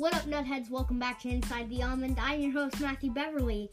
What 0.00 0.14
up, 0.14 0.22
nutheads? 0.22 0.70
Welcome 0.70 0.98
back 0.98 1.20
to 1.20 1.28
Inside 1.28 1.68
the 1.68 1.82
Almond. 1.82 2.16
I'm 2.18 2.40
your 2.40 2.52
host, 2.52 2.80
Matthew 2.80 3.10
Beverly. 3.10 3.70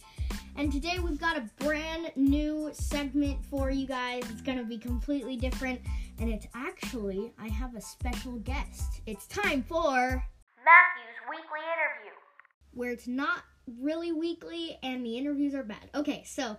And 0.58 0.70
today 0.74 1.00
we've 1.00 1.18
got 1.18 1.38
a 1.38 1.50
brand 1.64 2.12
new 2.18 2.70
segment 2.74 3.46
for 3.46 3.72
you 3.72 3.88
guys. 3.88 4.24
It's 4.30 4.42
going 4.42 4.58
to 4.58 4.66
be 4.66 4.78
completely 4.78 5.38
different. 5.38 5.80
And 6.20 6.30
it's 6.30 6.46
actually, 6.54 7.32
I 7.40 7.48
have 7.48 7.76
a 7.78 7.82
special 7.82 8.34
guest. 8.40 9.00
It's 9.06 9.26
time 9.28 9.64
for 9.64 9.86
Matthew's 9.88 11.18
weekly 11.30 11.62
interview. 11.62 12.12
where 12.74 12.92
it's 12.92 13.08
not 13.08 13.44
really 13.80 14.12
weekly 14.12 14.78
and 14.84 15.06
the 15.06 15.18
interviews 15.18 15.56
are 15.56 15.64
bad. 15.64 15.90
Okay, 15.96 16.24
so 16.26 16.58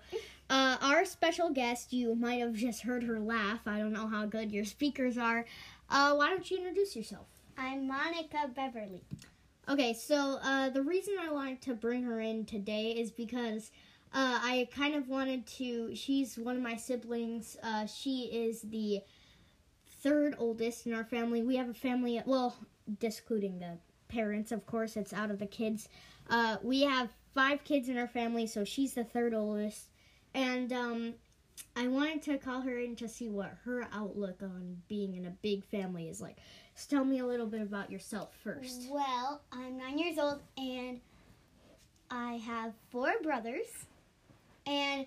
uh, 0.48 0.78
our 0.80 1.04
special 1.04 1.50
guest, 1.50 1.92
you 1.92 2.14
might 2.14 2.40
have 2.40 2.54
just 2.54 2.80
heard 2.84 3.02
her 3.02 3.20
laugh. 3.20 3.60
I 3.66 3.80
don't 3.80 3.92
know 3.92 4.08
how 4.08 4.24
good 4.24 4.50
your 4.50 4.64
speakers 4.64 5.18
are. 5.18 5.44
Uh, 5.90 6.14
why 6.14 6.30
don't 6.30 6.50
you 6.50 6.56
introduce 6.56 6.96
yourself? 6.96 7.26
I'm 7.58 7.86
Monica 7.86 8.48
Beverly. 8.56 9.02
Okay, 9.68 9.92
so 9.92 10.38
uh, 10.42 10.70
the 10.70 10.80
reason 10.80 11.16
I 11.20 11.30
wanted 11.30 11.60
to 11.62 11.74
bring 11.74 12.04
her 12.04 12.20
in 12.20 12.46
today 12.46 12.92
is 12.92 13.10
because 13.10 13.70
uh, 14.14 14.40
I 14.42 14.66
kind 14.74 14.94
of 14.94 15.08
wanted 15.08 15.46
to. 15.58 15.94
She's 15.94 16.38
one 16.38 16.56
of 16.56 16.62
my 16.62 16.74
siblings. 16.76 17.58
Uh, 17.62 17.84
she 17.84 18.30
is 18.32 18.62
the 18.62 19.00
third 20.02 20.34
oldest 20.38 20.86
in 20.86 20.94
our 20.94 21.04
family. 21.04 21.42
We 21.42 21.56
have 21.56 21.68
a 21.68 21.74
family, 21.74 22.22
well, 22.24 22.56
discluding 22.98 23.58
the 23.58 23.76
parents, 24.08 24.52
of 24.52 24.64
course, 24.64 24.96
it's 24.96 25.12
out 25.12 25.30
of 25.30 25.38
the 25.38 25.46
kids. 25.46 25.90
Uh, 26.30 26.56
we 26.62 26.82
have 26.82 27.10
five 27.34 27.62
kids 27.64 27.90
in 27.90 27.98
our 27.98 28.08
family, 28.08 28.46
so 28.46 28.64
she's 28.64 28.94
the 28.94 29.04
third 29.04 29.34
oldest. 29.34 29.88
And 30.32 30.72
um, 30.72 31.14
I 31.76 31.88
wanted 31.88 32.22
to 32.22 32.38
call 32.38 32.60
her 32.62 32.78
in 32.78 32.96
to 32.96 33.08
see 33.08 33.28
what 33.28 33.52
her 33.64 33.86
outlook 33.92 34.42
on 34.42 34.82
being 34.88 35.14
in 35.14 35.26
a 35.26 35.30
big 35.30 35.64
family 35.64 36.08
is 36.08 36.20
like. 36.20 36.38
So 36.74 36.96
tell 36.96 37.04
me 37.04 37.18
a 37.18 37.26
little 37.26 37.46
bit 37.46 37.62
about 37.62 37.90
yourself 37.90 38.34
first. 38.42 38.88
Well, 38.90 39.40
I'm 39.52 39.76
nine 39.78 39.98
years 39.98 40.18
old 40.18 40.40
and 40.56 41.00
I 42.10 42.34
have 42.34 42.72
four 42.90 43.12
brothers. 43.22 43.66
And 44.66 45.06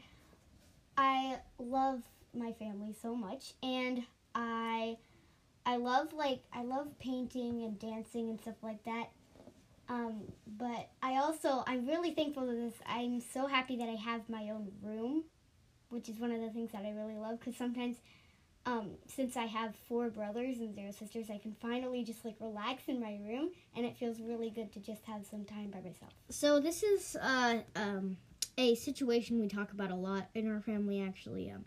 I 0.98 1.38
love 1.60 2.02
my 2.34 2.52
family 2.54 2.96
so 3.02 3.16
much. 3.16 3.54
And 3.62 4.04
I 4.34 4.98
I 5.66 5.78
love 5.78 6.14
like 6.14 6.42
I 6.54 6.64
love 6.64 6.88
painting 7.00 7.64
and 7.64 7.78
dancing 7.80 8.30
and 8.30 8.40
stuff 8.40 8.56
like 8.62 8.84
that. 8.86 9.10
Um, 9.90 10.22
but 10.58 10.90
I 11.04 11.18
also 11.18 11.64
I'm 11.68 11.86
really 11.86 12.12
thankful 12.14 12.46
for 12.48 12.56
this. 12.56 12.74
I'm 12.88 13.22
so 13.22 13.48
happy 13.48 13.76
that 13.78 13.90
I 13.90 13.96
have 13.96 14.30
my 14.30 14.50
own 14.50 14.72
room, 14.82 15.24
which 15.92 16.10
is 16.10 16.20
one 16.20 16.32
of 16.32 16.42
the 16.42 16.50
things 16.50 16.72
that 16.72 16.84
I 16.84 16.92
really 16.92 17.18
love 17.18 17.40
because 17.40 17.56
sometimes 17.56 17.98
um, 18.66 18.92
since 19.08 19.38
I 19.38 19.46
have 19.46 19.76
four 19.88 20.10
brothers 20.10 20.60
and 20.60 20.76
zero 20.76 20.92
sisters, 20.92 21.30
I 21.30 21.38
can 21.38 21.56
finally 21.60 22.04
just 22.04 22.24
like 22.24 22.36
relax 22.40 22.84
in 22.88 23.00
my 23.00 23.18
room, 23.28 23.50
and 23.76 23.86
it 23.86 23.98
feels 23.98 24.22
really 24.22 24.52
good 24.52 24.72
to 24.74 24.80
just 24.80 25.04
have 25.06 25.26
some 25.26 25.46
time 25.46 25.72
by 25.72 25.80
myself. 25.80 26.14
So 26.30 26.60
this 26.60 26.84
is 26.84 27.16
uh, 27.16 27.60
um, 27.76 28.18
a 28.58 28.76
situation 28.76 29.40
we 29.40 29.48
talk 29.48 29.72
about 29.72 29.90
a 29.90 29.96
lot 29.96 30.30
in 30.36 30.52
our 30.52 30.62
family. 30.62 31.02
Actually, 31.02 31.50
um, 31.50 31.66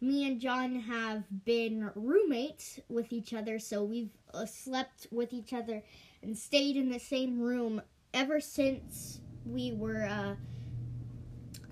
me 0.00 0.28
and 0.28 0.40
John 0.40 0.76
have 0.76 1.24
been 1.44 1.90
roommates 1.96 2.78
with 2.88 3.12
each 3.12 3.34
other, 3.34 3.58
so 3.58 3.82
we've 3.82 4.12
uh, 4.32 4.46
slept 4.46 5.08
with 5.10 5.32
each 5.32 5.52
other 5.52 5.82
and 6.22 6.38
stayed 6.38 6.76
in 6.76 6.88
the 6.88 7.00
same 7.00 7.40
room 7.40 7.82
ever 8.14 8.40
since 8.40 9.20
we 9.44 9.72
were 9.72 10.04
uh, 10.04 10.34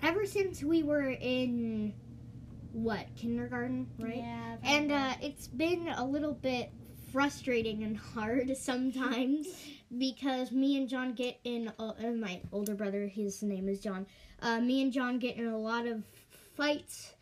ever 0.07 0.25
since 0.25 0.63
we 0.63 0.83
were 0.83 1.09
in 1.09 1.93
what 2.71 3.05
kindergarten, 3.17 3.85
right? 3.99 4.17
Yeah. 4.19 4.55
And 4.63 4.89
uh, 4.89 5.15
it's 5.21 5.47
been 5.47 5.89
a 5.89 6.05
little 6.05 6.33
bit 6.33 6.71
frustrating 7.11 7.83
and 7.83 7.97
hard 7.97 8.55
sometimes 8.57 9.47
because 9.97 10.53
me 10.53 10.77
and 10.77 10.87
John 10.87 11.13
get 11.13 11.37
in, 11.43 11.73
uh, 11.77 11.91
my 12.17 12.39
older 12.53 12.73
brother, 12.73 13.05
his 13.05 13.43
name 13.43 13.67
is 13.67 13.81
John, 13.81 14.07
uh, 14.41 14.61
me 14.61 14.81
and 14.81 14.93
John 14.93 15.19
get 15.19 15.35
in 15.35 15.47
a 15.47 15.57
lot 15.57 15.85
of 15.85 16.03
fights. 16.55 17.13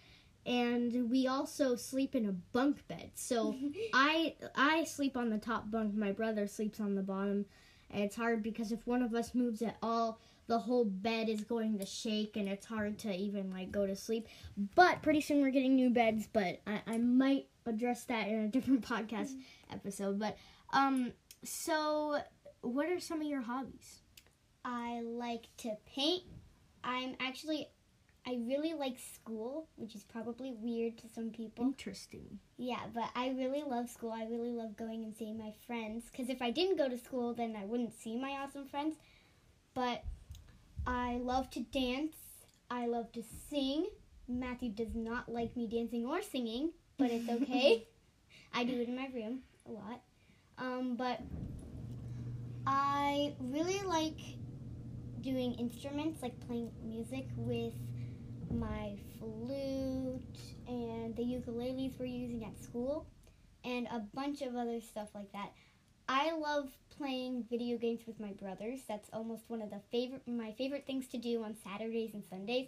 And 0.45 1.09
we 1.09 1.25
also 1.25 1.75
sleep 1.75 2.13
in 2.13 2.27
a 2.27 2.31
bunk 2.31 2.87
bed. 2.87 3.09
So 3.15 3.55
I 3.95 4.35
I 4.55 4.83
sleep 4.83 5.17
on 5.17 5.31
the 5.31 5.39
top 5.39 5.71
bunk. 5.71 5.95
My 5.95 6.11
brother 6.11 6.45
sleeps 6.45 6.79
on 6.79 6.93
the 6.93 7.01
bottom, 7.01 7.47
and 7.89 8.03
it's 8.03 8.15
hard 8.15 8.43
because 8.43 8.71
if 8.71 8.85
one 8.85 9.01
of 9.01 9.15
us 9.15 9.33
moves 9.33 9.63
at 9.63 9.75
all, 9.81 10.19
the 10.47 10.59
whole 10.59 10.85
bed 10.85 11.29
is 11.29 11.43
going 11.43 11.79
to 11.79 11.85
shake, 11.85 12.37
and 12.37 12.47
it's 12.47 12.65
hard 12.65 12.99
to 12.99 13.13
even 13.13 13.51
like 13.51 13.71
go 13.71 13.85
to 13.85 13.95
sleep. 13.95 14.27
But 14.75 15.01
pretty 15.01 15.21
soon 15.21 15.41
we're 15.41 15.51
getting 15.51 15.75
new 15.75 15.89
beds, 15.89 16.27
but 16.31 16.61
I, 16.67 16.81
I 16.87 16.97
might 16.97 17.47
address 17.65 18.03
that 18.05 18.27
in 18.27 18.39
a 18.41 18.47
different 18.49 18.87
podcast 18.87 19.33
episode. 19.71 20.19
But 20.19 20.37
um, 20.73 21.13
so 21.43 22.19
what 22.61 22.89
are 22.89 22.99
some 22.99 23.21
of 23.21 23.27
your 23.27 23.41
hobbies? 23.41 24.01
I 24.63 25.01
like 25.01 25.47
to 25.57 25.75
paint. 25.85 26.23
I'm 26.83 27.15
actually 27.19 27.67
I 28.27 28.39
really 28.47 28.73
like 28.73 28.97
school, 28.97 29.67
which 29.75 29.93
is 29.93 30.03
probably 30.03 30.51
weird 30.59 30.97
to 30.99 31.07
some 31.07 31.29
people. 31.29 31.63
Interesting. 31.63 32.39
Yeah, 32.57 32.79
but 32.91 33.09
I 33.15 33.29
really 33.29 33.63
love 33.63 33.87
school. 33.87 34.11
I 34.11 34.25
really 34.25 34.51
love 34.51 34.75
going 34.75 35.03
and 35.03 35.15
seeing 35.15 35.37
my 35.37 35.53
friends. 35.67 36.05
Because 36.11 36.29
if 36.29 36.41
I 36.41 36.49
didn't 36.49 36.77
go 36.77 36.89
to 36.89 36.97
school, 36.97 37.35
then 37.35 37.55
I 37.55 37.65
wouldn't 37.65 37.93
see 37.93 38.17
my 38.17 38.31
awesome 38.31 38.65
friends. 38.65 38.95
But 39.75 40.03
I 40.87 41.17
love 41.17 41.49
to 41.51 41.59
dance. 41.61 42.15
I 42.69 42.87
love 42.87 43.11
to 43.13 43.23
sing. 43.49 43.87
Matthew 44.27 44.69
does 44.69 44.95
not 44.95 45.29
like 45.29 45.55
me 45.55 45.67
dancing 45.67 46.05
or 46.05 46.21
singing, 46.21 46.71
but 46.97 47.11
it's 47.11 47.29
okay. 47.29 47.87
I 48.53 48.63
do 48.63 48.73
it 48.73 48.87
in 48.87 48.95
my 48.95 49.09
room 49.13 49.39
a 49.67 49.71
lot. 49.71 50.01
Um, 50.57 50.95
but 50.95 51.19
I 52.65 53.33
really 53.39 53.81
like 53.83 54.19
doing 55.21 55.53
instruments, 55.55 56.21
like 56.21 56.39
playing 56.47 56.71
music 56.83 57.27
with 57.35 57.73
my 58.51 58.97
flute 59.19 60.21
and 60.67 61.15
the 61.15 61.23
ukuleles 61.23 61.99
we're 61.99 62.05
using 62.05 62.45
at 62.45 62.57
school, 62.63 63.07
and 63.63 63.87
a 63.91 63.99
bunch 64.13 64.41
of 64.41 64.55
other 64.55 64.79
stuff 64.81 65.09
like 65.13 65.31
that. 65.33 65.51
I 66.07 66.31
love 66.37 66.69
playing 66.97 67.45
video 67.49 67.77
games 67.77 68.01
with 68.05 68.19
my 68.19 68.31
brothers. 68.31 68.81
That's 68.87 69.09
almost 69.13 69.43
one 69.47 69.61
of 69.61 69.69
the 69.69 69.81
favorite 69.91 70.27
my 70.27 70.51
favorite 70.53 70.85
things 70.85 71.07
to 71.07 71.17
do 71.17 71.43
on 71.43 71.55
Saturdays 71.63 72.13
and 72.13 72.23
Sundays. 72.29 72.67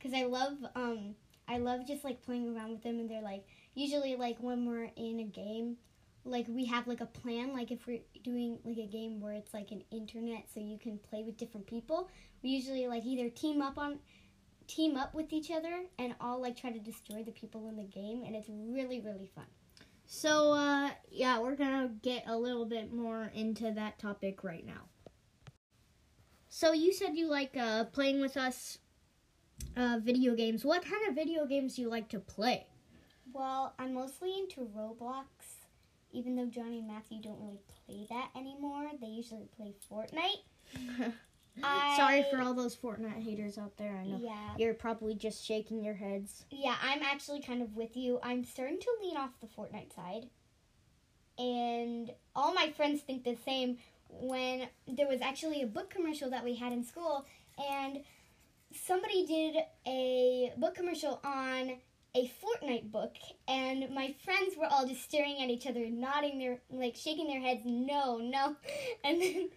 Cuz 0.00 0.12
I 0.14 0.24
love 0.24 0.58
um 0.74 1.14
I 1.48 1.58
love 1.58 1.86
just 1.86 2.04
like 2.04 2.22
playing 2.22 2.54
around 2.54 2.70
with 2.70 2.82
them 2.82 3.00
and 3.00 3.10
they're 3.10 3.22
like 3.22 3.44
usually 3.74 4.16
like 4.16 4.38
when 4.38 4.66
we're 4.66 4.90
in 4.96 5.20
a 5.20 5.24
game 5.24 5.76
like 6.24 6.46
we 6.48 6.66
have 6.66 6.86
like 6.86 7.00
a 7.00 7.06
plan. 7.06 7.52
Like 7.52 7.70
if 7.70 7.86
we're 7.86 8.00
doing 8.22 8.58
like 8.64 8.78
a 8.78 8.86
game 8.86 9.20
where 9.20 9.32
it's 9.32 9.54
like 9.54 9.70
an 9.70 9.82
internet 9.90 10.44
so 10.52 10.60
you 10.60 10.78
can 10.78 10.98
play 10.98 11.22
with 11.22 11.36
different 11.36 11.66
people 11.66 12.08
we 12.42 12.50
usually 12.50 12.86
like 12.86 13.04
either 13.04 13.28
team 13.28 13.62
up 13.62 13.78
on 13.78 13.98
team 14.66 14.96
up 14.96 15.14
with 15.14 15.32
each 15.32 15.50
other 15.50 15.82
and 15.98 16.14
all 16.20 16.40
like 16.40 16.56
try 16.56 16.70
to 16.70 16.78
destroy 16.78 17.22
the 17.22 17.32
people 17.32 17.68
in 17.68 17.76
the 17.76 17.82
game 17.82 18.22
and 18.24 18.36
it's 18.36 18.48
really 18.48 19.00
really 19.00 19.30
fun 19.34 19.46
So 20.12 20.52
uh, 20.54 20.90
yeah, 21.08 21.38
we're 21.38 21.54
gonna 21.54 21.88
get 22.02 22.24
a 22.26 22.36
little 22.36 22.64
bit 22.64 22.92
more 22.92 23.30
into 23.32 23.70
that 23.70 24.00
topic 24.00 24.42
right 24.42 24.66
now. 24.66 24.88
So 26.48 26.72
you 26.72 26.92
said 26.92 27.14
you 27.14 27.30
like 27.30 27.56
uh, 27.56 27.84
playing 27.84 28.20
with 28.20 28.36
us 28.36 28.78
uh, 29.76 30.00
video 30.02 30.34
games. 30.34 30.64
What 30.64 30.82
kind 30.84 31.08
of 31.08 31.14
video 31.14 31.46
games 31.46 31.76
do 31.76 31.82
you 31.82 31.88
like 31.88 32.08
to 32.08 32.18
play? 32.18 32.66
Well, 33.32 33.72
I'm 33.78 33.94
mostly 33.94 34.36
into 34.36 34.68
Roblox, 34.76 35.26
even 36.10 36.34
though 36.34 36.46
Johnny 36.46 36.80
and 36.80 36.88
Matthew 36.88 37.22
don't 37.22 37.40
really 37.40 37.60
play 37.86 38.08
that 38.10 38.30
anymore. 38.36 38.90
They 39.00 39.06
usually 39.06 39.48
play 39.56 39.76
Fortnite. 39.88 41.12
I- 41.62 41.96
Sorry 41.96 42.24
for 42.30 42.40
all 42.40 42.54
those 42.54 42.76
Fortnite 42.76 43.22
haters 43.22 43.58
out 43.58 43.76
there. 43.76 43.96
I 43.96 44.06
know 44.06 44.18
Yeah. 44.22 44.54
you're 44.58 44.74
probably 44.74 45.14
just 45.14 45.44
shaking 45.44 45.82
your 45.84 45.94
heads. 45.94 46.44
Yeah, 46.50 46.76
I'm 46.82 47.02
actually 47.02 47.40
kind 47.42 47.62
of 47.62 47.76
with 47.76 47.96
you. 47.96 48.18
I'm 48.22 48.44
starting 48.44 48.78
to 48.80 48.96
lean 49.02 49.16
off 49.16 49.38
the 49.40 49.46
Fortnite 49.46 49.94
side. 49.94 50.28
And 51.38 52.12
all 52.34 52.52
my 52.54 52.70
friends 52.70 53.00
think 53.02 53.24
the 53.24 53.36
same 53.44 53.78
when 54.08 54.68
there 54.86 55.08
was 55.08 55.20
actually 55.20 55.62
a 55.62 55.66
book 55.66 55.90
commercial 55.90 56.30
that 56.30 56.44
we 56.44 56.54
had 56.56 56.72
in 56.72 56.84
school 56.84 57.26
and 57.58 58.02
somebody 58.72 59.26
did 59.26 59.56
a 59.86 60.52
book 60.58 60.74
commercial 60.74 61.20
on 61.24 61.76
a 62.16 62.28
Fortnite 62.42 62.90
book 62.90 63.14
and 63.46 63.88
my 63.94 64.14
friends 64.24 64.56
were 64.56 64.66
all 64.66 64.86
just 64.86 65.02
staring 65.02 65.40
at 65.40 65.48
each 65.48 65.66
other, 65.66 65.86
nodding 65.88 66.38
their 66.38 66.60
like 66.70 66.96
shaking 66.96 67.28
their 67.28 67.40
heads, 67.40 67.62
no, 67.64 68.18
no. 68.18 68.56
And 69.04 69.22
then 69.22 69.48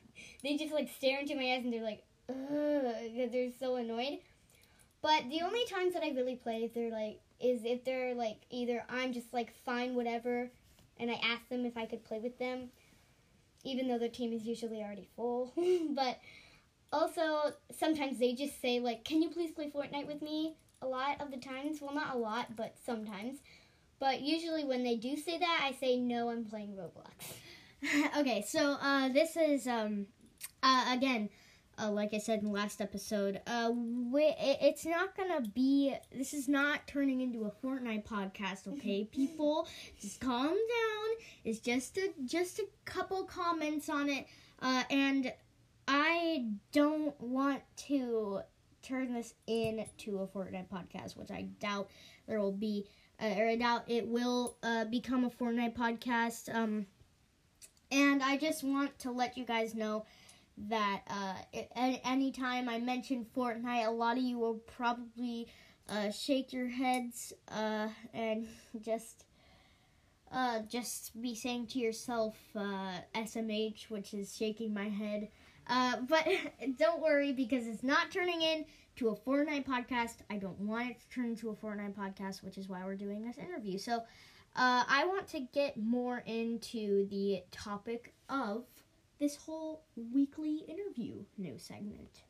they 0.43 0.57
just 0.57 0.73
like 0.73 0.89
stare 0.89 1.19
into 1.19 1.35
my 1.35 1.53
eyes 1.53 1.63
and 1.63 1.73
they're 1.73 1.83
like, 1.83 2.03
ugh, 2.29 3.31
they're 3.31 3.51
so 3.59 3.75
annoyed. 3.75 4.19
But 5.01 5.29
the 5.29 5.41
only 5.41 5.65
times 5.65 5.93
that 5.93 6.03
I 6.03 6.09
really 6.09 6.35
play 6.35 6.71
they're 6.73 6.89
like 6.89 7.19
is 7.39 7.61
if 7.65 7.83
they're 7.83 8.15
like 8.15 8.37
either 8.49 8.83
I'm 8.89 9.11
just 9.11 9.33
like 9.33 9.53
fine 9.65 9.95
whatever 9.95 10.49
and 10.97 11.11
I 11.11 11.15
ask 11.15 11.47
them 11.49 11.65
if 11.65 11.75
I 11.75 11.85
could 11.85 12.03
play 12.05 12.19
with 12.19 12.39
them 12.39 12.69
even 13.65 13.87
though 13.87 13.97
their 13.97 14.09
team 14.09 14.33
is 14.33 14.45
usually 14.45 14.81
already 14.81 15.07
full. 15.15 15.53
but 15.91 16.19
also 16.91 17.53
sometimes 17.77 18.19
they 18.19 18.33
just 18.33 18.61
say 18.61 18.79
like 18.79 19.03
can 19.03 19.21
you 19.21 19.29
please 19.29 19.51
play 19.51 19.69
Fortnite 19.69 20.07
with 20.07 20.21
me? 20.21 20.55
A 20.81 20.87
lot 20.87 21.21
of 21.21 21.31
the 21.31 21.37
times, 21.37 21.81
well 21.81 21.93
not 21.93 22.15
a 22.15 22.17
lot, 22.17 22.55
but 22.55 22.75
sometimes. 22.85 23.39
But 23.99 24.21
usually 24.21 24.63
when 24.63 24.83
they 24.83 24.95
do 24.95 25.15
say 25.15 25.37
that, 25.37 25.61
I 25.63 25.73
say 25.79 25.97
no, 25.97 26.29
I'm 26.29 26.45
playing 26.45 26.75
Roblox. 26.75 27.33
okay, 28.17 28.43
so 28.47 28.77
uh, 28.81 29.09
this 29.09 29.35
is 29.35 29.67
um, 29.67 30.07
uh, 30.61 30.85
again, 30.91 31.29
uh, 31.81 31.89
like 31.89 32.13
I 32.13 32.19
said 32.19 32.39
in 32.39 32.45
the 32.45 32.51
last 32.51 32.81
episode, 32.81 33.41
uh, 33.47 33.71
we, 33.73 34.23
it, 34.23 34.57
it's 34.61 34.85
not 34.85 35.15
gonna 35.17 35.41
be. 35.41 35.93
This 36.15 36.33
is 36.33 36.47
not 36.47 36.87
turning 36.87 37.21
into 37.21 37.45
a 37.45 37.51
Fortnite 37.65 38.05
podcast, 38.05 38.67
okay, 38.67 39.03
people? 39.11 39.67
Just 39.99 40.19
calm 40.19 40.47
down. 40.47 41.25
It's 41.43 41.59
just 41.59 41.97
a 41.97 42.11
just 42.25 42.59
a 42.59 42.65
couple 42.85 43.23
comments 43.23 43.89
on 43.89 44.09
it, 44.09 44.27
uh, 44.61 44.83
and 44.89 45.33
I 45.87 46.45
don't 46.71 47.19
want 47.19 47.61
to 47.87 48.41
turn 48.81 49.13
this 49.13 49.33
into 49.47 50.19
a 50.19 50.27
Fortnite 50.27 50.69
podcast, 50.69 51.17
which 51.17 51.31
I 51.31 51.47
doubt 51.59 51.89
there 52.27 52.39
will 52.39 52.51
be, 52.51 52.85
uh, 53.21 53.33
or 53.37 53.47
I 53.47 53.55
doubt 53.55 53.83
it 53.87 54.07
will 54.07 54.57
uh, 54.61 54.85
become 54.85 55.25
a 55.25 55.29
Fortnite 55.29 55.75
podcast. 55.75 56.53
Um, 56.53 56.85
and 57.93 58.23
I 58.23 58.37
just 58.37 58.63
want 58.63 58.97
to 58.99 59.11
let 59.11 59.37
you 59.37 59.45
guys 59.45 59.75
know 59.75 60.05
that 60.69 61.01
uh, 61.09 61.35
a- 61.53 62.01
anytime 62.05 62.69
I 62.69 62.79
mention 62.79 63.25
Fortnite, 63.35 63.87
a 63.87 63.91
lot 63.91 64.17
of 64.17 64.23
you 64.23 64.37
will 64.39 64.55
probably 64.77 65.47
uh, 65.89 66.11
shake 66.11 66.53
your 66.53 66.67
heads 66.67 67.33
uh, 67.49 67.89
and 68.13 68.47
just 68.81 69.25
uh, 70.31 70.59
just 70.67 71.19
be 71.21 71.35
saying 71.35 71.67
to 71.67 71.79
yourself 71.79 72.35
uh, 72.55 72.93
SMH, 73.13 73.89
which 73.89 74.13
is 74.13 74.35
shaking 74.35 74.73
my 74.73 74.89
head. 74.89 75.27
Uh, 75.67 75.97
but 76.09 76.27
don't 76.77 77.01
worry 77.01 77.31
because 77.31 77.67
it's 77.67 77.83
not 77.83 78.11
turning 78.11 78.41
into 78.41 79.09
a 79.09 79.15
Fortnite 79.15 79.65
podcast. 79.65 80.15
I 80.29 80.37
don't 80.37 80.59
want 80.59 80.89
it 80.91 80.99
to 81.01 81.09
turn 81.09 81.25
into 81.25 81.49
a 81.49 81.55
Fortnite 81.55 81.93
podcast, 81.95 82.43
which 82.43 82.57
is 82.57 82.67
why 82.67 82.83
we're 82.83 82.95
doing 82.95 83.23
this 83.25 83.37
interview. 83.37 83.77
So 83.77 84.01
uh, 84.55 84.83
I 84.87 85.05
want 85.05 85.27
to 85.29 85.39
get 85.39 85.77
more 85.77 86.23
into 86.25 87.07
the 87.09 87.43
topic 87.51 88.13
of 88.29 88.65
this 89.19 89.35
whole 89.35 89.83
weekly 89.95 90.63
interview 90.67 91.23
new 91.37 91.57
segment. 91.57 92.23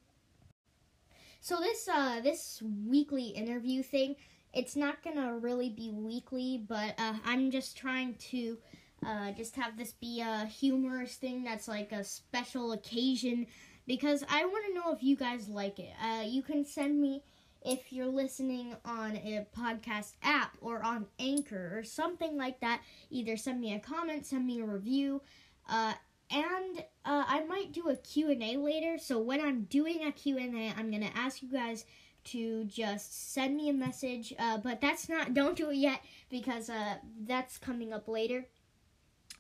So 1.42 1.58
this 1.60 1.90
uh, 1.92 2.22
this 2.22 2.62
weekly 2.86 3.28
interview 3.30 3.84
thing, 3.84 4.16
it's 4.54 4.76
not 4.76 5.04
gonna 5.04 5.38
really 5.38 5.70
be 5.70 5.92
weekly, 5.92 6.64
but 6.68 6.94
uh, 6.98 7.16
I'm 7.26 7.52
just 7.52 7.76
trying 7.76 8.16
to 8.32 8.58
uh, 9.06 9.32
just 9.32 9.56
have 9.58 9.78
this 9.78 9.92
be 9.92 10.22
a 10.22 10.46
humorous 10.46 11.16
thing 11.16 11.44
that's 11.44 11.68
like 11.68 11.92
a 11.92 12.04
special 12.04 12.72
occasion 12.72 13.48
because 13.86 14.24
I 14.30 14.46
want 14.46 14.66
to 14.68 14.74
know 14.74 14.94
if 14.94 15.04
you 15.04 15.18
guys 15.18 15.50
like 15.50 15.80
it. 15.80 15.94
Uh, 16.02 16.24
you 16.26 16.42
can 16.42 16.64
send 16.64 17.02
me 17.02 17.24
if 17.66 17.92
you're 17.92 18.08
listening 18.08 18.76
on 18.86 19.16
a 19.16 19.46
podcast 19.58 20.14
app 20.22 20.58
or 20.62 20.84
on 20.84 21.06
Anchor 21.20 21.72
or 21.78 21.84
something 21.84 22.38
like 22.38 22.60
that. 22.60 22.82
Either 23.10 23.38
send 23.38 23.60
me 23.62 23.74
a 23.74 23.80
comment, 23.80 24.26
send 24.26 24.46
me 24.46 24.62
a 24.62 24.66
review, 24.66 25.22
uh, 25.70 25.94
and 26.32 26.80
uh, 27.06 27.24
I 27.28 27.44
might 27.46 27.72
do 27.72 27.90
a 27.90 27.96
Q&A 27.96 28.58
later. 28.58 28.98
So 28.98 29.20
when 29.20 29.40
I'm 29.42 29.64
doing 29.64 30.04
a 30.06 30.12
Q&A, 30.12 30.74
I'm 30.78 30.90
going 30.90 31.04
to 31.04 31.18
ask 31.18 31.42
you 31.42 31.52
guys 31.52 31.86
to 32.26 32.64
just 32.66 33.34
send 33.34 33.56
me 33.56 33.70
a 33.70 33.74
message. 33.74 34.34
Uh, 34.40 34.58
but 34.58 34.82
that's 34.82 35.10
not, 35.10 35.34
don't 35.34 35.56
do 35.56 35.70
it 35.70 35.78
yet 35.78 36.02
because 36.30 36.70
uh, 36.70 36.96
that's 37.26 37.58
coming 37.58 37.94
up 37.94 38.08
later. 38.08 38.46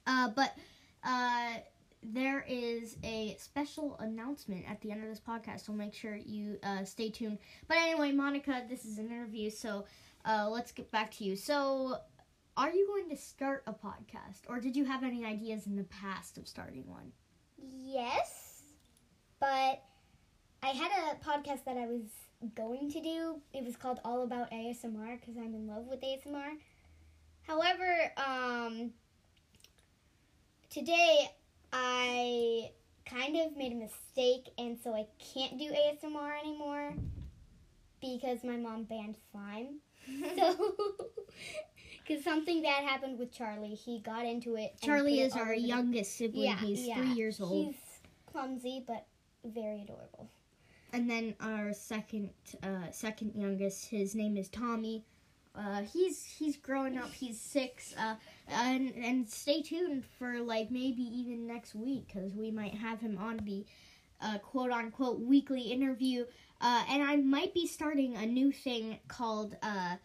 Uh, 0.05 0.29
but 0.29 0.53
uh, 1.03 1.53
there 2.11 2.45
is 2.47 2.97
a 3.03 3.35
special 3.39 3.95
announcement 3.99 4.65
at 4.69 4.81
the 4.81 4.91
end 4.91 5.03
of 5.03 5.09
this 5.09 5.19
podcast, 5.19 5.65
so 5.65 5.73
make 5.73 5.93
sure 5.93 6.15
you 6.15 6.57
uh, 6.63 6.83
stay 6.83 7.09
tuned. 7.09 7.39
But 7.67 7.77
anyway, 7.77 8.11
Monica, 8.11 8.63
this 8.69 8.85
is 8.85 8.97
an 8.97 9.07
interview, 9.07 9.49
so 9.49 9.85
uh, 10.25 10.49
let's 10.49 10.71
get 10.71 10.91
back 10.91 11.11
to 11.17 11.23
you. 11.23 11.35
So, 11.35 11.97
are 12.57 12.71
you 12.71 12.87
going 12.87 13.09
to 13.09 13.17
start 13.17 13.63
a 13.67 13.73
podcast, 13.73 14.41
or 14.47 14.59
did 14.59 14.75
you 14.75 14.85
have 14.85 15.03
any 15.03 15.25
ideas 15.25 15.65
in 15.65 15.75
the 15.75 15.85
past 15.85 16.37
of 16.37 16.47
starting 16.47 16.87
one? 16.87 17.11
Yes, 17.57 18.63
but 19.39 19.81
I 20.61 20.67
had 20.67 20.91
a 20.91 21.25
podcast 21.25 21.65
that 21.65 21.77
I 21.77 21.87
was 21.87 22.03
going 22.55 22.91
to 22.91 23.01
do. 23.01 23.41
It 23.53 23.63
was 23.63 23.75
called 23.75 23.99
All 24.03 24.23
About 24.23 24.51
ASMR 24.51 25.19
because 25.19 25.37
I'm 25.37 25.55
in 25.55 25.67
love 25.67 25.85
with 25.87 26.01
ASMR. 26.01 26.57
However, 27.47 28.11
um, 28.17 28.91
today 30.69 31.29
I 31.73 32.71
kind 33.09 33.35
of 33.37 33.57
made 33.57 33.71
a 33.73 33.75
mistake, 33.75 34.49
and 34.57 34.77
so 34.83 34.93
I 34.93 35.07
can't 35.33 35.57
do 35.57 35.71
ASMR 35.71 36.39
anymore 36.39 36.93
because 37.99 38.43
my 38.43 38.57
mom 38.57 38.83
banned 38.83 39.15
slime. 39.31 39.79
so, 40.37 40.75
because 42.07 42.23
something 42.23 42.61
bad 42.61 42.83
happened 42.83 43.17
with 43.17 43.31
Charlie, 43.33 43.73
he 43.75 43.99
got 43.99 44.25
into 44.25 44.55
it. 44.55 44.75
Charlie 44.81 45.21
is 45.21 45.33
our 45.35 45.53
youngest 45.53 46.15
sibling. 46.17 46.45
Yeah, 46.45 46.57
He's 46.57 46.85
yeah. 46.87 46.95
three 46.97 47.13
years 47.13 47.41
old. 47.41 47.67
He's 47.67 47.75
clumsy 48.31 48.83
but 48.87 49.05
very 49.45 49.81
adorable. 49.81 50.29
and 50.93 51.09
then 51.09 51.35
our 51.41 51.73
second 51.73 52.29
uh, 52.63 52.89
second 52.91 53.33
youngest 53.35 53.89
his 53.89 54.15
name 54.15 54.37
is 54.37 54.47
tommy 54.49 55.03
uh, 55.55 55.81
he's 55.81 56.23
he's 56.25 56.57
growing 56.57 56.97
up. 56.97 57.11
He's 57.11 57.39
six 57.39 57.93
uh, 57.97 58.15
and 58.47 58.93
and 58.95 59.29
stay 59.29 59.61
tuned 59.61 60.03
for 60.17 60.39
like 60.39 60.71
maybe 60.71 61.03
even 61.03 61.45
next 61.45 61.75
week 61.75 62.07
because 62.07 62.33
we 62.33 62.49
might 62.49 62.73
have 62.73 62.99
him 62.99 63.17
on 63.19 63.37
the 63.37 63.65
uh, 64.21 64.39
quote 64.39 64.71
unquote 64.71 65.19
weekly 65.19 65.61
interview. 65.61 66.25
Uh, 66.59 66.83
and 66.89 67.03
i 67.03 67.17
might 67.17 67.53
be 67.53 67.67
starting 67.67 68.15
a 68.15 68.25
new 68.25 68.51
thing 68.51 68.97
called 69.09 69.57
uh, 69.61 69.95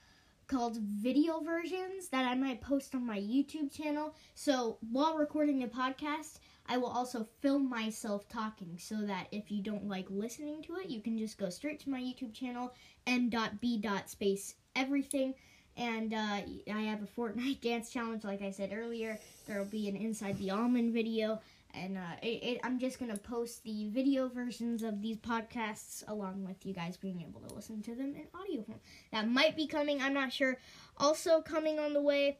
called 0.48 0.76
video 0.76 1.38
versions 1.40 2.08
that 2.08 2.26
i 2.26 2.34
might 2.34 2.60
post 2.60 2.94
on 2.94 3.06
my 3.06 3.18
youtube 3.18 3.72
channel. 3.72 4.14
So 4.34 4.78
while 4.90 5.16
recording 5.16 5.60
the 5.60 5.68
podcast 5.68 6.40
I 6.70 6.76
will 6.76 6.88
also 6.88 7.26
film 7.40 7.70
myself 7.70 8.28
talking 8.28 8.76
so 8.78 8.96
that 9.06 9.28
if 9.32 9.50
you 9.50 9.62
don't 9.62 9.88
like 9.88 10.04
listening 10.10 10.62
to 10.64 10.76
it, 10.76 10.90
you 10.90 11.00
can 11.00 11.16
just 11.16 11.38
go 11.38 11.48
straight 11.48 11.80
to 11.80 11.90
my 11.90 11.98
YouTube 11.98 12.34
channel, 12.34 12.74
m.b.space 13.06 14.54
everything. 14.78 15.34
And 15.76 16.12
uh, 16.12 16.40
I 16.74 16.80
have 16.82 17.02
a 17.02 17.06
Fortnite 17.06 17.60
dance 17.62 17.90
challenge, 17.90 18.24
like 18.24 18.42
I 18.42 18.50
said 18.50 18.72
earlier. 18.72 19.18
There 19.46 19.58
will 19.58 19.66
be 19.66 19.88
an 19.88 19.96
Inside 19.96 20.38
the 20.38 20.50
Almond 20.50 20.92
video. 20.92 21.40
And 21.74 21.98
uh, 21.98 22.16
it, 22.22 22.42
it, 22.42 22.60
I'm 22.64 22.78
just 22.78 22.98
going 22.98 23.12
to 23.12 23.18
post 23.18 23.62
the 23.62 23.88
video 23.90 24.28
versions 24.28 24.82
of 24.82 25.02
these 25.02 25.18
podcasts 25.18 26.02
along 26.08 26.44
with 26.44 26.64
you 26.64 26.72
guys 26.72 26.96
being 26.96 27.20
able 27.20 27.40
to 27.46 27.54
listen 27.54 27.82
to 27.82 27.94
them 27.94 28.14
in 28.16 28.26
audio 28.34 28.62
form. 28.62 28.80
That 29.12 29.28
might 29.28 29.54
be 29.54 29.66
coming, 29.66 30.00
I'm 30.00 30.14
not 30.14 30.32
sure. 30.32 30.58
Also, 30.96 31.42
coming 31.42 31.78
on 31.78 31.92
the 31.92 32.00
way, 32.00 32.38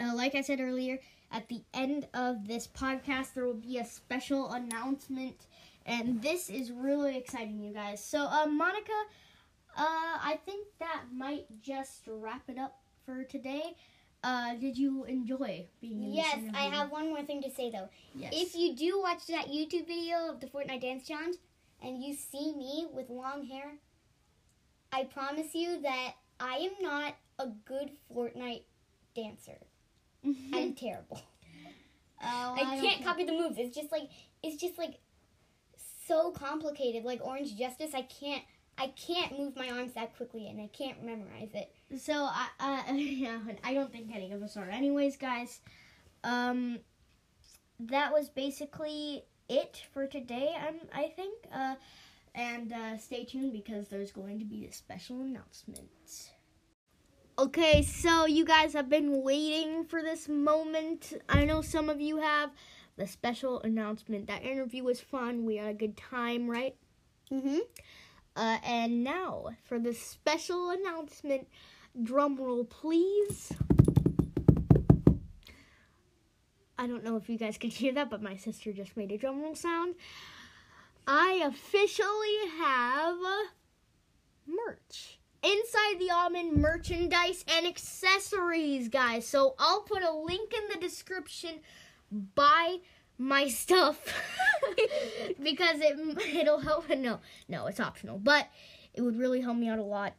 uh, 0.00 0.14
like 0.14 0.34
I 0.34 0.40
said 0.40 0.60
earlier, 0.60 0.98
at 1.30 1.48
the 1.48 1.62
end 1.74 2.06
of 2.14 2.46
this 2.48 2.66
podcast, 2.66 3.34
there 3.34 3.44
will 3.44 3.54
be 3.54 3.78
a 3.78 3.84
special 3.84 4.50
announcement, 4.52 5.36
and 5.84 6.22
this 6.22 6.48
is 6.48 6.72
really 6.72 7.16
exciting, 7.16 7.60
you 7.60 7.72
guys. 7.74 8.02
So, 8.02 8.26
uh, 8.26 8.46
Monica, 8.46 8.92
uh, 9.76 10.18
I 10.22 10.38
think 10.44 10.66
that 10.78 11.02
might 11.12 11.46
just 11.62 12.02
wrap 12.06 12.42
it 12.48 12.58
up 12.58 12.78
for 13.04 13.24
today. 13.24 13.76
Uh, 14.22 14.54
did 14.54 14.78
you 14.78 15.04
enjoy 15.04 15.66
being 15.82 16.02
in 16.02 16.14
Yes, 16.14 16.38
I 16.54 16.64
have 16.64 16.90
one 16.90 17.08
more 17.10 17.22
thing 17.22 17.42
to 17.42 17.50
say 17.50 17.70
though. 17.70 17.88
Yes. 18.14 18.32
If 18.34 18.54
you 18.56 18.74
do 18.74 19.00
watch 19.00 19.26
that 19.26 19.48
YouTube 19.48 19.86
video 19.86 20.30
of 20.30 20.40
the 20.40 20.46
Fortnite 20.46 20.80
Dance 20.80 21.06
Challenge 21.06 21.36
and 21.82 22.02
you 22.02 22.14
see 22.14 22.54
me 22.56 22.86
with 22.92 23.10
long 23.10 23.44
hair, 23.44 23.72
I 24.92 25.04
promise 25.04 25.54
you 25.54 25.82
that 25.82 26.12
I 26.40 26.54
am 26.56 26.72
not 26.80 27.16
a 27.38 27.48
good 27.66 27.90
Fortnite 28.14 28.62
dancer. 29.14 29.58
I'm 30.54 30.72
terrible. 30.74 31.20
Oh, 32.22 32.54
I 32.54 32.56
don't 32.60 32.68
can't 32.80 32.80
think- 32.80 33.04
copy 33.04 33.24
the 33.24 33.32
moves. 33.32 33.56
It's 33.58 33.76
just 33.76 33.92
like 33.92 34.08
it's 34.42 34.58
just 34.58 34.78
like 34.78 34.94
so 36.06 36.30
complicated. 36.30 37.04
Like 37.04 37.20
Orange 37.22 37.54
Justice, 37.56 37.90
I 37.94 38.02
can't 38.02 38.42
I 38.78 38.88
can't 38.88 39.38
move 39.38 39.56
my 39.56 39.70
arms 39.70 39.92
that 39.94 40.16
quickly 40.16 40.48
and 40.48 40.60
I 40.60 40.68
can't 40.72 41.04
memorize 41.04 41.50
it. 41.54 41.72
So 42.00 42.12
I, 42.12 42.48
uh, 42.60 42.92
yeah, 42.94 43.38
I 43.62 43.74
don't 43.74 43.92
think 43.92 44.10
any 44.14 44.32
of 44.32 44.42
us 44.42 44.56
are. 44.56 44.68
Anyways, 44.68 45.16
guys, 45.16 45.60
um, 46.24 46.80
that 47.78 48.12
was 48.12 48.28
basically 48.28 49.24
it 49.48 49.82
for 49.92 50.06
today. 50.06 50.54
Um, 50.66 50.76
I 50.92 51.12
think. 51.14 51.34
Uh, 51.52 51.74
and 52.34 52.72
uh, 52.72 52.98
stay 52.98 53.24
tuned 53.24 53.52
because 53.52 53.88
there's 53.88 54.10
going 54.10 54.38
to 54.40 54.44
be 54.44 54.66
a 54.66 54.72
special 54.72 55.20
announcement. 55.20 56.30
Okay, 57.38 57.82
so 57.82 58.26
you 58.26 58.44
guys 58.44 58.72
have 58.72 58.88
been 58.88 59.22
waiting 59.22 59.84
for 59.84 60.02
this 60.02 60.28
moment. 60.28 61.14
I 61.28 61.44
know 61.44 61.62
some 61.62 61.88
of 61.88 62.00
you 62.00 62.18
have. 62.18 62.50
The 62.96 63.08
special 63.08 63.60
announcement. 63.62 64.28
That 64.28 64.44
interview 64.44 64.84
was 64.84 65.00
fun. 65.00 65.44
We 65.44 65.56
had 65.56 65.70
a 65.70 65.74
good 65.74 65.96
time, 65.96 66.48
right? 66.48 66.76
Mm-hmm. 67.32 67.58
Uh, 68.36 68.58
and 68.64 69.04
now 69.04 69.50
for 69.64 69.78
the 69.78 69.94
special 69.94 70.70
announcement. 70.70 71.46
Drum 72.02 72.36
roll, 72.36 72.64
please. 72.64 73.52
I 76.76 76.86
don't 76.88 77.04
know 77.04 77.16
if 77.16 77.28
you 77.28 77.38
guys 77.38 77.56
can 77.56 77.70
hear 77.70 77.92
that, 77.94 78.10
but 78.10 78.22
my 78.22 78.36
sister 78.36 78.72
just 78.72 78.96
made 78.96 79.12
a 79.12 79.18
drum 79.18 79.40
roll 79.40 79.54
sound. 79.54 79.94
I 81.06 81.42
officially 81.44 82.50
have 82.58 83.16
merch. 84.46 85.18
Inside 85.42 85.98
the 85.98 86.10
Almond 86.10 86.56
merchandise 86.56 87.44
and 87.46 87.66
accessories, 87.66 88.88
guys. 88.88 89.26
So 89.26 89.54
I'll 89.58 89.82
put 89.82 90.02
a 90.02 90.10
link 90.10 90.54
in 90.54 90.68
the 90.72 90.80
description. 90.80 91.60
Buy 92.10 92.78
my 93.18 93.48
stuff 93.48 94.04
because 95.42 95.80
it 95.80 95.98
it'll 96.34 96.60
help. 96.60 96.88
No, 96.88 97.20
no, 97.48 97.66
it's 97.66 97.80
optional, 97.80 98.18
but 98.18 98.48
it 98.92 99.02
would 99.02 99.18
really 99.18 99.40
help 99.40 99.56
me 99.56 99.68
out 99.68 99.78
a 99.78 99.82
lot. 99.82 100.14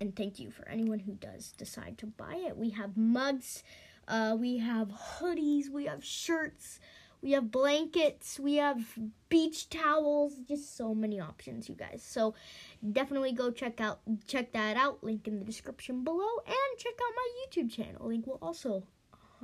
And 0.00 0.14
thank 0.14 0.38
you 0.38 0.50
for 0.50 0.68
anyone 0.68 1.00
who 1.00 1.14
does 1.14 1.52
decide 1.56 1.98
to 1.98 2.06
buy 2.06 2.34
it. 2.46 2.56
We 2.56 2.70
have 2.70 2.96
mugs, 2.96 3.62
uh, 4.06 4.36
we 4.38 4.58
have 4.58 4.88
hoodies, 4.88 5.70
we 5.70 5.86
have 5.86 6.04
shirts, 6.04 6.78
we 7.20 7.32
have 7.32 7.50
blankets, 7.50 8.38
we 8.38 8.56
have 8.56 8.80
beach 9.28 9.68
towels. 9.68 10.34
Just 10.46 10.76
so 10.76 10.94
many 10.94 11.20
options, 11.20 11.68
you 11.68 11.74
guys. 11.74 12.04
So 12.06 12.34
definitely 12.92 13.32
go 13.32 13.50
check 13.50 13.80
out 13.80 14.00
check 14.26 14.52
that 14.52 14.76
out. 14.76 15.02
Link 15.02 15.26
in 15.26 15.38
the 15.38 15.44
description 15.44 16.04
below, 16.04 16.38
and 16.46 16.78
check 16.78 16.94
out 16.94 17.14
my 17.16 17.28
YouTube 17.40 17.70
channel. 17.70 18.06
Link 18.06 18.26
will 18.26 18.38
also 18.40 18.84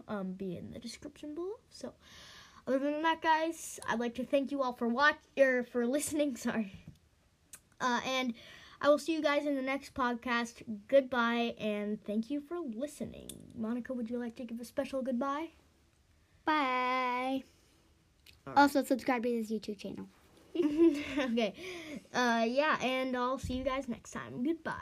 um, 0.07 0.33
be 0.33 0.57
in 0.57 0.71
the 0.71 0.79
description 0.79 1.35
below. 1.35 1.59
So. 1.71 1.95
Other 2.67 2.79
than 2.79 3.03
that, 3.03 3.21
guys, 3.21 3.79
I'd 3.89 4.01
like 4.01 4.15
to 4.15 4.25
thank 4.25 4.51
you 4.51 4.63
all 4.63 4.73
for 4.73 4.89
watch 4.89 5.17
or 5.39 5.65
for 5.65 5.87
listening. 5.87 6.37
Sorry, 6.47 6.73
uh, 7.81 8.01
and 8.07 8.35
I 8.81 8.89
will 8.89 8.99
see 8.99 9.13
you 9.15 9.23
guys 9.23 9.47
in 9.47 9.55
the 9.55 9.63
next 9.63 9.95
podcast. 9.95 10.63
Goodbye, 10.89 11.55
and 11.59 12.03
thank 12.05 12.31
you 12.31 12.41
for 12.41 12.59
listening. 12.59 13.31
Monica, 13.57 13.93
would 13.93 14.09
you 14.11 14.19
like 14.19 14.37
to 14.37 14.45
give 14.45 14.61
a 14.61 14.65
special 14.65 15.03
goodbye? 15.03 15.49
Bye. 16.45 17.45
Alright. 18.47 18.59
Also, 18.59 18.83
subscribe 18.83 19.23
to 19.23 19.29
this 19.29 19.51
YouTube 19.51 19.79
channel. 19.79 20.07
okay, 20.57 21.53
uh, 22.13 22.45
yeah, 22.47 22.79
and 22.81 23.17
I'll 23.17 23.39
see 23.39 23.55
you 23.55 23.65
guys 23.65 23.89
next 23.89 24.13
time. 24.13 24.43
Goodbye. 24.43 24.73